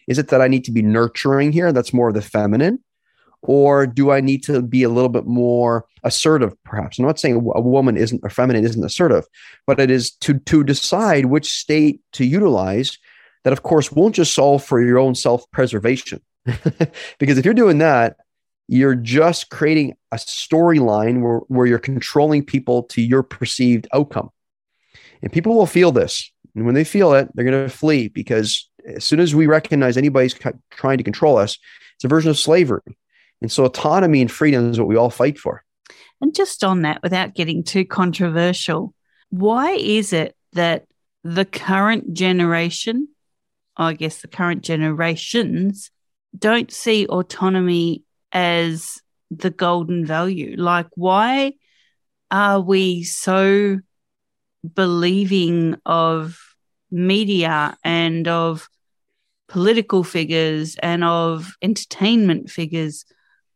[0.08, 1.72] Is it that I need to be nurturing here?
[1.72, 2.80] That's more of the feminine.
[3.48, 7.00] Or do I need to be a little bit more assertive, perhaps?
[7.00, 9.26] I'm not saying a woman isn't or feminine isn't assertive,
[9.66, 12.98] but it is to to decide which state to utilize
[13.44, 16.22] that, of course, won't just solve for your own self-preservation.
[17.20, 18.18] because if you're doing that,
[18.68, 24.30] you're just creating a storyline where, where you're controlling people to your perceived outcome.
[25.22, 26.30] And people will feel this.
[26.56, 29.96] And when they feel it, they're going to flee because as soon as we recognize
[29.96, 30.36] anybody's
[30.72, 31.58] trying to control us,
[31.96, 32.98] it's a version of slavery.
[33.42, 35.64] And so autonomy and freedom is what we all fight for.
[36.22, 38.94] And just on that, without getting too controversial,
[39.30, 40.86] why is it that
[41.24, 43.10] the current generation,
[43.76, 45.92] I guess the current generations,
[46.38, 50.56] don't see autonomy as the golden value?
[50.58, 51.54] Like, why
[52.32, 53.80] are we so
[54.74, 56.40] believing of
[56.90, 58.70] media and of
[59.48, 63.06] political figures and of entertainment figures?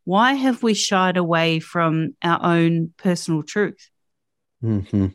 [0.03, 3.89] Why have we shied away from our own personal truth?
[4.63, 5.07] Mm-hmm.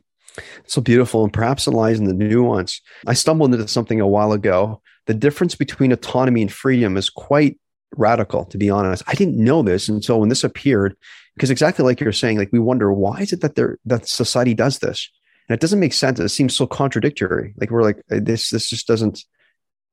[0.67, 1.25] So beautiful.
[1.25, 2.81] And perhaps it lies in the nuance.
[3.07, 4.83] I stumbled into something a while ago.
[5.07, 7.59] The difference between autonomy and freedom is quite
[7.97, 9.03] radical, to be honest.
[9.07, 9.89] I didn't know this.
[9.89, 10.97] until when this appeared,
[11.35, 14.55] because exactly like you're saying, like we wonder why is it that there that society
[14.55, 15.11] does this?
[15.49, 16.19] And it doesn't make sense.
[16.19, 17.55] It seems so contradictory.
[17.57, 19.25] Like we're like, uh, this, this just doesn't,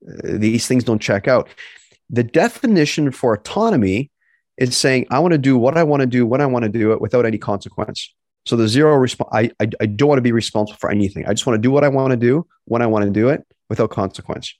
[0.08, 1.47] uh, these things don't check out.
[2.10, 4.10] The definition for autonomy
[4.58, 6.70] is saying, I want to do what I want to do when I want to
[6.70, 8.13] do it without any consequence.
[8.46, 11.26] So the zero response, I, I, I don't want to be responsible for anything.
[11.26, 13.30] I just want to do what I want to do when I want to do
[13.30, 14.54] it without consequence.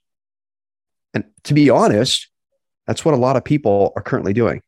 [1.14, 2.30] And to be honest,
[2.88, 4.62] that's what a lot of people are currently doing.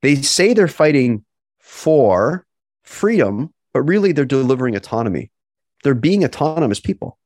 [0.00, 1.24] They say they're fighting
[1.58, 2.46] for
[2.82, 5.30] freedom, but really they're delivering autonomy.
[5.82, 7.18] They're being autonomous people.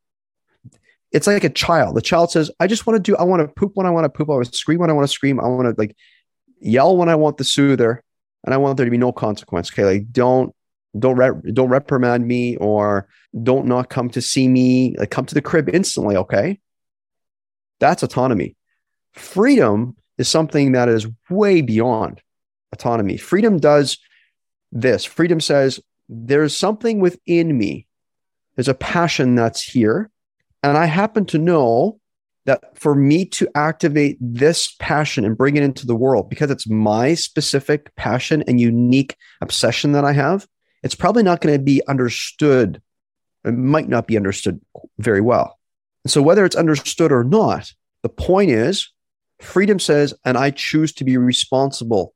[1.13, 1.97] It's like a child.
[1.97, 4.05] The child says, I just want to do, I want to poop when I want
[4.05, 4.29] to poop.
[4.29, 5.41] I want to scream when I want to scream.
[5.41, 5.97] I want to like
[6.61, 8.03] yell when I want the soother.
[8.45, 9.73] And I want there to be no consequence.
[9.73, 9.85] Okay.
[9.85, 10.55] Like don't,
[10.97, 13.09] don't, re- don't reprimand me or
[13.43, 14.95] don't not come to see me.
[14.99, 16.17] Like come to the crib instantly.
[16.17, 16.61] Okay.
[17.81, 18.55] That's autonomy.
[19.13, 22.23] Freedom is something that is way beyond
[22.73, 23.17] autonomy.
[23.17, 23.99] Freedom does
[24.73, 27.87] this freedom says, there's something within me,
[28.55, 30.11] there's a passion that's here.
[30.63, 31.99] And I happen to know
[32.47, 36.69] that for me to activate this passion and bring it into the world, because it's
[36.69, 40.47] my specific passion and unique obsession that I have,
[40.83, 42.81] it's probably not going to be understood.
[43.45, 44.61] It might not be understood
[44.99, 45.59] very well.
[46.05, 48.91] And so, whether it's understood or not, the point is
[49.41, 52.15] Freedom says, and I choose to be responsible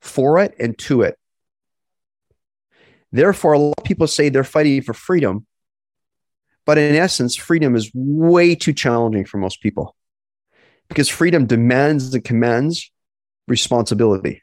[0.00, 1.18] for it and to it.
[3.12, 5.46] Therefore, a lot of people say they're fighting for freedom,
[6.66, 9.96] but in essence, freedom is way too challenging for most people
[10.88, 12.90] because freedom demands and commands
[13.48, 14.42] responsibility.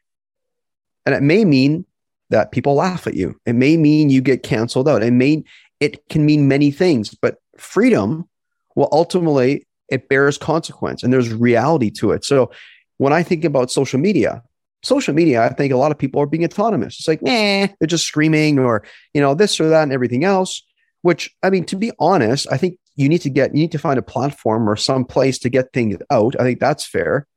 [1.06, 1.86] And it may mean
[2.30, 3.40] that people laugh at you.
[3.46, 5.04] It may mean you get canceled out.
[5.04, 5.44] It may
[5.80, 8.28] it can mean many things, but freedom
[8.76, 12.24] will ultimately it bears consequence and there's reality to it.
[12.24, 12.52] So
[12.98, 14.42] when I think about social media,
[14.82, 17.00] social media, I think a lot of people are being autonomous.
[17.00, 18.84] It's like, nah, they're just screaming or,
[19.14, 20.64] you know, this or that and everything else.
[21.04, 23.78] Which, I mean, to be honest, I think you need to get, you need to
[23.78, 26.36] find a platform or some place to get things out.
[26.40, 27.28] I think that's fair.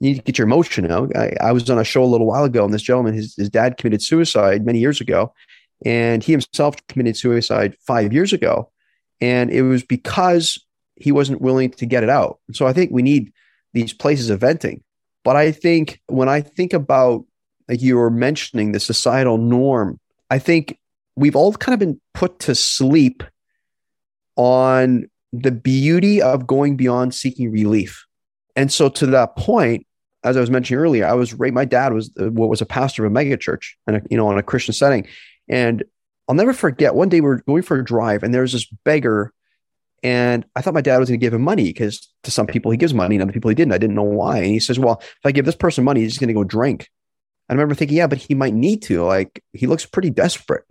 [0.00, 1.14] You need to get your emotion out.
[1.16, 3.50] I, I was on a show a little while ago, and this gentleman, his, his
[3.50, 5.34] dad committed suicide many years ago,
[5.84, 8.70] and he himself committed suicide five years ago.
[9.20, 10.64] And it was because
[10.94, 12.38] he wasn't willing to get it out.
[12.52, 13.32] So I think we need
[13.72, 14.82] these places of venting.
[15.24, 17.24] But I think when I think about,
[17.68, 19.98] like you were mentioning, the societal norm,
[20.30, 20.78] I think
[21.18, 23.22] we've all kind of been put to sleep
[24.36, 28.06] on the beauty of going beyond seeking relief.
[28.56, 29.86] And so to that point,
[30.24, 31.52] as I was mentioning earlier, I was right.
[31.52, 34.38] My dad was uh, what was a pastor of a megachurch and you know on
[34.38, 35.06] a Christian setting,
[35.48, 35.84] and
[36.28, 36.94] I'll never forget.
[36.94, 39.32] One day we were going for a drive, and there was this beggar
[40.02, 42.70] and I thought my dad was going to give him money because to some people
[42.70, 43.72] he gives money and other people he didn't.
[43.72, 44.38] I didn't know why.
[44.38, 46.88] And he says, Well, if I give this person money, he's going to go drink.
[47.48, 49.02] I remember thinking, yeah, but he might need to.
[49.04, 50.64] Like, he looks pretty desperate.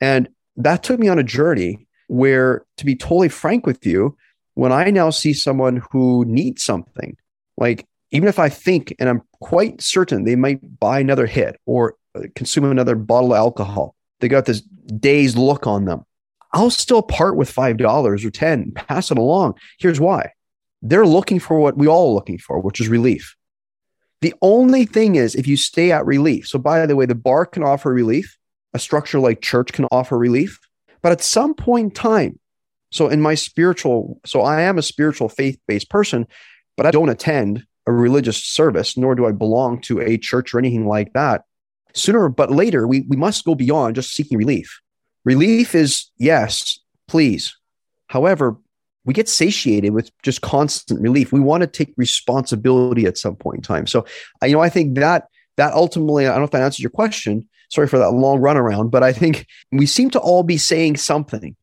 [0.00, 4.16] And that took me on a journey where, to be totally frank with you,
[4.54, 7.16] when I now see someone who needs something,
[7.56, 11.94] like even if I think and I'm quite certain they might buy another hit or
[12.34, 16.04] consume another bottle of alcohol, they got this dazed look on them.
[16.52, 19.54] I'll still part with $5 or 10, pass it along.
[19.78, 20.32] Here's why.
[20.82, 23.36] They're looking for what we all are looking for, which is relief.
[24.20, 26.48] The only thing is if you stay at relief.
[26.48, 28.36] So by the way, the bar can offer relief,
[28.74, 30.58] a structure like church can offer relief,
[31.02, 32.38] but at some point in time,
[32.92, 36.26] so in my spiritual, so I am a spiritual faith-based person,
[36.76, 40.58] but I don't attend a religious service, nor do I belong to a church or
[40.58, 41.42] anything like that.
[41.94, 44.80] Sooner but later, we, we must go beyond just seeking relief.
[45.24, 47.56] Relief is yes, please.
[48.06, 48.56] However,
[49.04, 51.32] we get satiated with just constant relief.
[51.32, 53.86] We want to take responsibility at some point in time.
[53.86, 54.04] So,
[54.42, 57.48] you know, I think that that ultimately, I don't know if that answers your question.
[57.70, 61.56] Sorry for that long runaround, but I think we seem to all be saying something.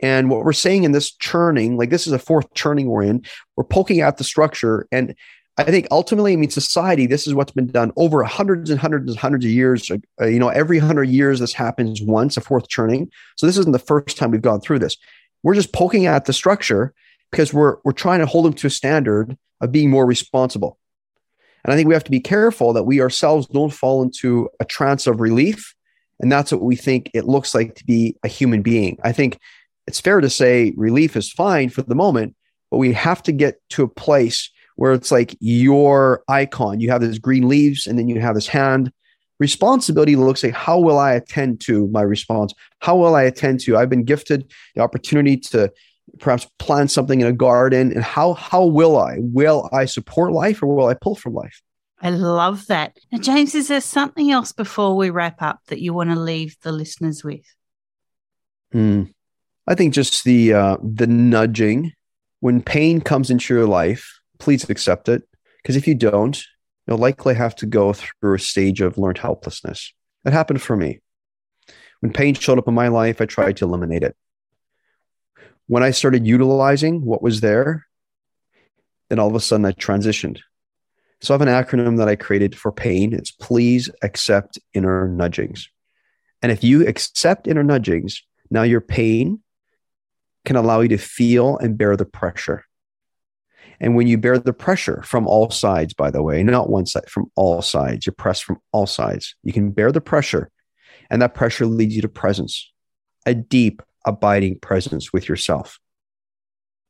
[0.00, 3.24] And what we're saying in this churning, like this is a Fourth Turning we're in,
[3.56, 4.86] we're poking at the structure.
[4.92, 5.14] And
[5.56, 9.10] I think ultimately, I mean, society, this is what's been done over hundreds and hundreds
[9.10, 9.90] and hundreds of years.
[10.20, 13.10] Uh, you know, every hundred years, this happens once, a Fourth Turning.
[13.36, 14.96] So this isn't the first time we've gone through this.
[15.42, 16.92] We're just poking at the structure
[17.30, 20.78] because we're we're trying to hold them to a standard of being more responsible.
[21.64, 24.64] And I think we have to be careful that we ourselves don't fall into a
[24.64, 25.74] trance of relief.
[26.20, 28.98] And that's what we think it looks like to be a human being.
[29.02, 29.38] I think
[29.86, 32.36] it's fair to say relief is fine for the moment,
[32.70, 36.80] but we have to get to a place where it's like your icon.
[36.80, 38.92] You have these green leaves and then you have this hand.
[39.40, 42.54] Responsibility looks like how will I attend to my response?
[42.80, 43.76] How will I attend to?
[43.76, 45.72] I've been gifted the opportunity to
[46.20, 49.16] perhaps plant something in a garden and how how will I?
[49.18, 51.60] Will I support life or will I pull from life?
[52.00, 52.96] I love that.
[53.10, 56.56] Now, James, is there something else before we wrap up that you want to leave
[56.62, 57.46] the listeners with?
[58.74, 59.12] Mm.
[59.66, 61.92] I think just the uh, the nudging
[62.44, 65.22] when pain comes into your life, please accept it.
[65.62, 66.44] Because if you don't,
[66.86, 69.94] you'll likely have to go through a stage of learned helplessness.
[70.24, 71.00] That happened for me.
[72.00, 74.14] When pain showed up in my life, I tried to eliminate it.
[75.66, 77.86] When I started utilizing what was there,
[79.08, 80.40] then all of a sudden I transitioned.
[81.20, 83.14] So I have an acronym that I created for pain.
[83.14, 85.68] It's please accept inner nudgings.
[86.42, 89.40] And if you accept inner nudgings, now your pain
[90.44, 92.64] can allow you to feel and bear the pressure.
[93.80, 97.08] And when you bear the pressure from all sides, by the way, not one side,
[97.08, 99.34] from all sides, you're pressed from all sides.
[99.42, 100.50] You can bear the pressure,
[101.10, 102.70] and that pressure leads you to presence,
[103.26, 105.78] a deep, abiding presence with yourself,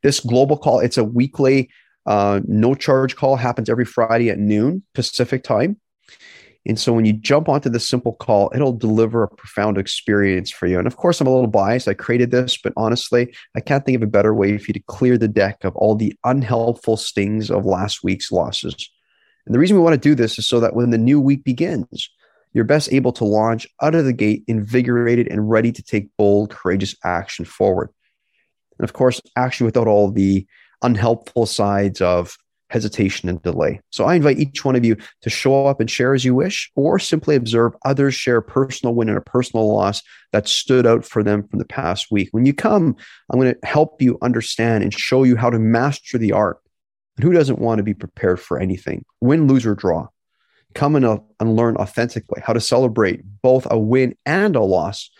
[0.02, 1.70] This global call, it's a weekly,
[2.06, 5.78] uh, no charge call, happens every Friday at noon Pacific time.
[6.64, 10.66] And so when you jump onto the simple call, it'll deliver a profound experience for
[10.66, 10.78] you.
[10.78, 11.88] And of course, I'm a little biased.
[11.88, 14.82] I created this, but honestly, I can't think of a better way for you to
[14.86, 18.88] clear the deck of all the unhelpful stings of last week's losses.
[19.44, 21.42] And the reason we want to do this is so that when the new week
[21.42, 22.08] begins,
[22.52, 26.50] you're best able to launch out of the gate invigorated and ready to take bold,
[26.50, 27.88] courageous action forward.
[28.78, 30.46] And of course, action without all the
[30.82, 32.36] unhelpful sides of
[32.72, 33.80] hesitation and delay.
[33.90, 36.70] So I invite each one of you to show up and share as you wish,
[36.74, 40.02] or simply observe others share a personal win and a personal loss
[40.32, 42.28] that stood out for them from the past week.
[42.32, 42.96] When you come,
[43.30, 46.58] I'm going to help you understand and show you how to master the art.
[47.16, 49.04] And who doesn't want to be prepared for anything?
[49.20, 50.08] Win, lose, or draw.
[50.74, 55.10] Come and, uh, and learn authentically how to celebrate both a win and a loss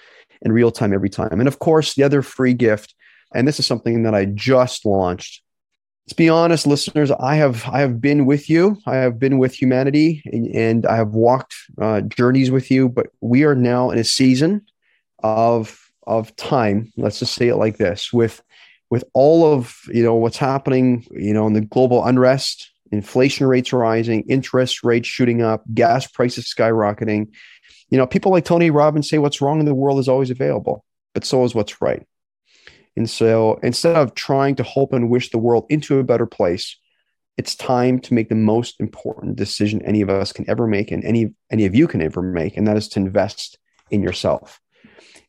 [0.41, 1.39] in real time every time.
[1.39, 2.95] And of course, the other free gift
[3.35, 5.43] And this is something that I just launched.
[6.07, 7.13] Let's be honest, listeners.
[7.13, 8.77] I have I have been with you.
[8.87, 12.89] I have been with humanity, and, and I have walked uh, journeys with you.
[12.89, 14.67] But we are now in a season
[15.21, 16.93] of of time.
[16.97, 18.43] Let's just say it like this: with
[18.91, 23.73] with all of you know what's happening, you know, in the global unrest, inflation rates
[23.73, 27.29] rising, interest rates shooting up, gas prices skyrocketing.
[27.91, 30.85] You know, people like Tony Robbins say what's wrong in the world is always available,
[31.15, 32.05] but so is what's right.
[32.97, 36.77] And so instead of trying to hope and wish the world into a better place,
[37.39, 41.03] it's time to make the most important decision any of us can ever make and
[41.05, 43.59] any any of you can ever make, and that is to invest
[43.91, 44.61] in yourself.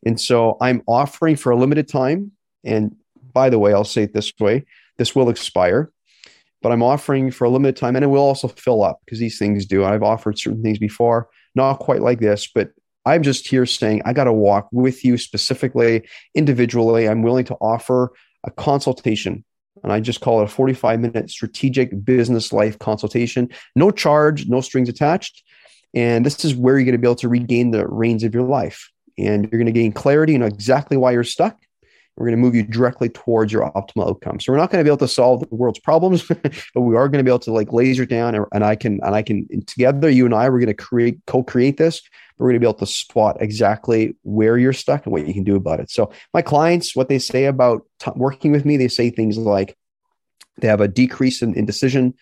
[0.05, 2.31] And so I'm offering for a limited time.
[2.63, 2.95] And
[3.33, 4.65] by the way, I'll say it this way
[4.97, 5.91] this will expire,
[6.61, 9.39] but I'm offering for a limited time and it will also fill up because these
[9.39, 9.83] things do.
[9.83, 12.71] I've offered certain things before, not quite like this, but
[13.05, 17.07] I'm just here saying I got to walk with you specifically, individually.
[17.07, 19.43] I'm willing to offer a consultation.
[19.83, 23.49] And I just call it a 45 minute strategic business life consultation.
[23.75, 25.43] No charge, no strings attached.
[25.93, 28.43] And this is where you're going to be able to regain the reins of your
[28.43, 28.89] life.
[29.17, 31.59] And you're going to gain clarity on exactly why you're stuck.
[32.15, 34.39] We're going to move you directly towards your optimal outcome.
[34.39, 36.23] So we're not going to be able to solve the world's problems,
[36.73, 38.99] but we are going to be able to like laser down and, and I can,
[39.03, 42.01] and I can together, you and I, we're going to create, co-create this
[42.37, 45.43] we're going to be able to spot exactly where you're stuck and what you can
[45.43, 45.89] do about it.
[45.89, 49.77] So, my clients, what they say about t- working with me, they say things like
[50.57, 52.13] they have a decrease in, in decision,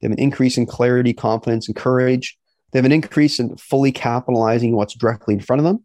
[0.00, 2.36] they have an increase in clarity, confidence, and courage.
[2.72, 5.84] They have an increase in fully capitalizing what's directly in front of them.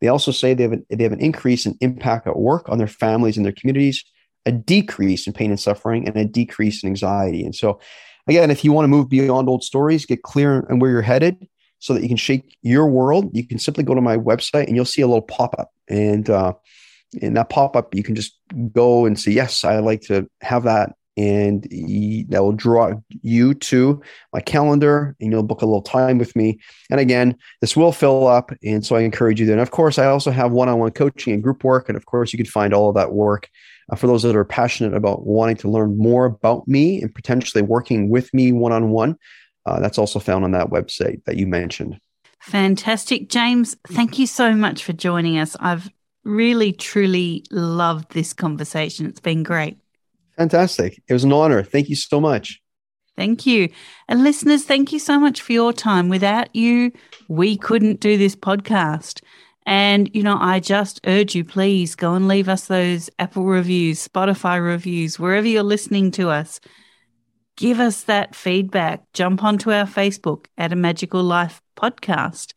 [0.00, 2.78] They also say they have, an, they have an increase in impact at work on
[2.78, 4.04] their families and their communities,
[4.46, 7.44] a decrease in pain and suffering, and a decrease in anxiety.
[7.44, 7.80] And so,
[8.26, 11.46] again, if you want to move beyond old stories, get clear on where you're headed,
[11.80, 14.76] so that you can shake your world, you can simply go to my website and
[14.76, 15.70] you'll see a little pop up.
[15.88, 16.52] And uh,
[17.14, 18.38] in that pop up, you can just
[18.72, 20.92] go and say, Yes, I like to have that.
[21.20, 21.64] And
[22.30, 22.92] that will draw
[23.22, 24.00] you to
[24.32, 26.58] my calendar and you'll book a little time with me.
[26.90, 28.52] And again, this will fill up.
[28.64, 29.54] And so I encourage you there.
[29.54, 31.88] And of course, I also have one on one coaching and group work.
[31.88, 33.48] And of course, you can find all of that work
[33.90, 37.62] uh, for those that are passionate about wanting to learn more about me and potentially
[37.62, 39.16] working with me one on one.
[39.66, 41.98] Uh, that's also found on that website that you mentioned.
[42.40, 43.28] Fantastic.
[43.28, 45.54] James, thank you so much for joining us.
[45.60, 45.90] I've
[46.24, 49.06] really, truly loved this conversation.
[49.06, 49.76] It's been great.
[50.40, 51.02] Fantastic.
[51.06, 51.62] It was an honor.
[51.62, 52.60] Thank you so much.
[53.16, 53.68] Thank you.
[54.08, 56.08] And listeners, thank you so much for your time.
[56.08, 56.90] Without you,
[57.28, 59.22] we couldn't do this podcast.
[59.66, 64.08] And, you know, I just urge you, please go and leave us those Apple reviews,
[64.08, 66.60] Spotify reviews, wherever you're listening to us
[67.60, 69.04] give us that feedback.
[69.12, 72.54] Jump onto our Facebook at a Magical Life podcast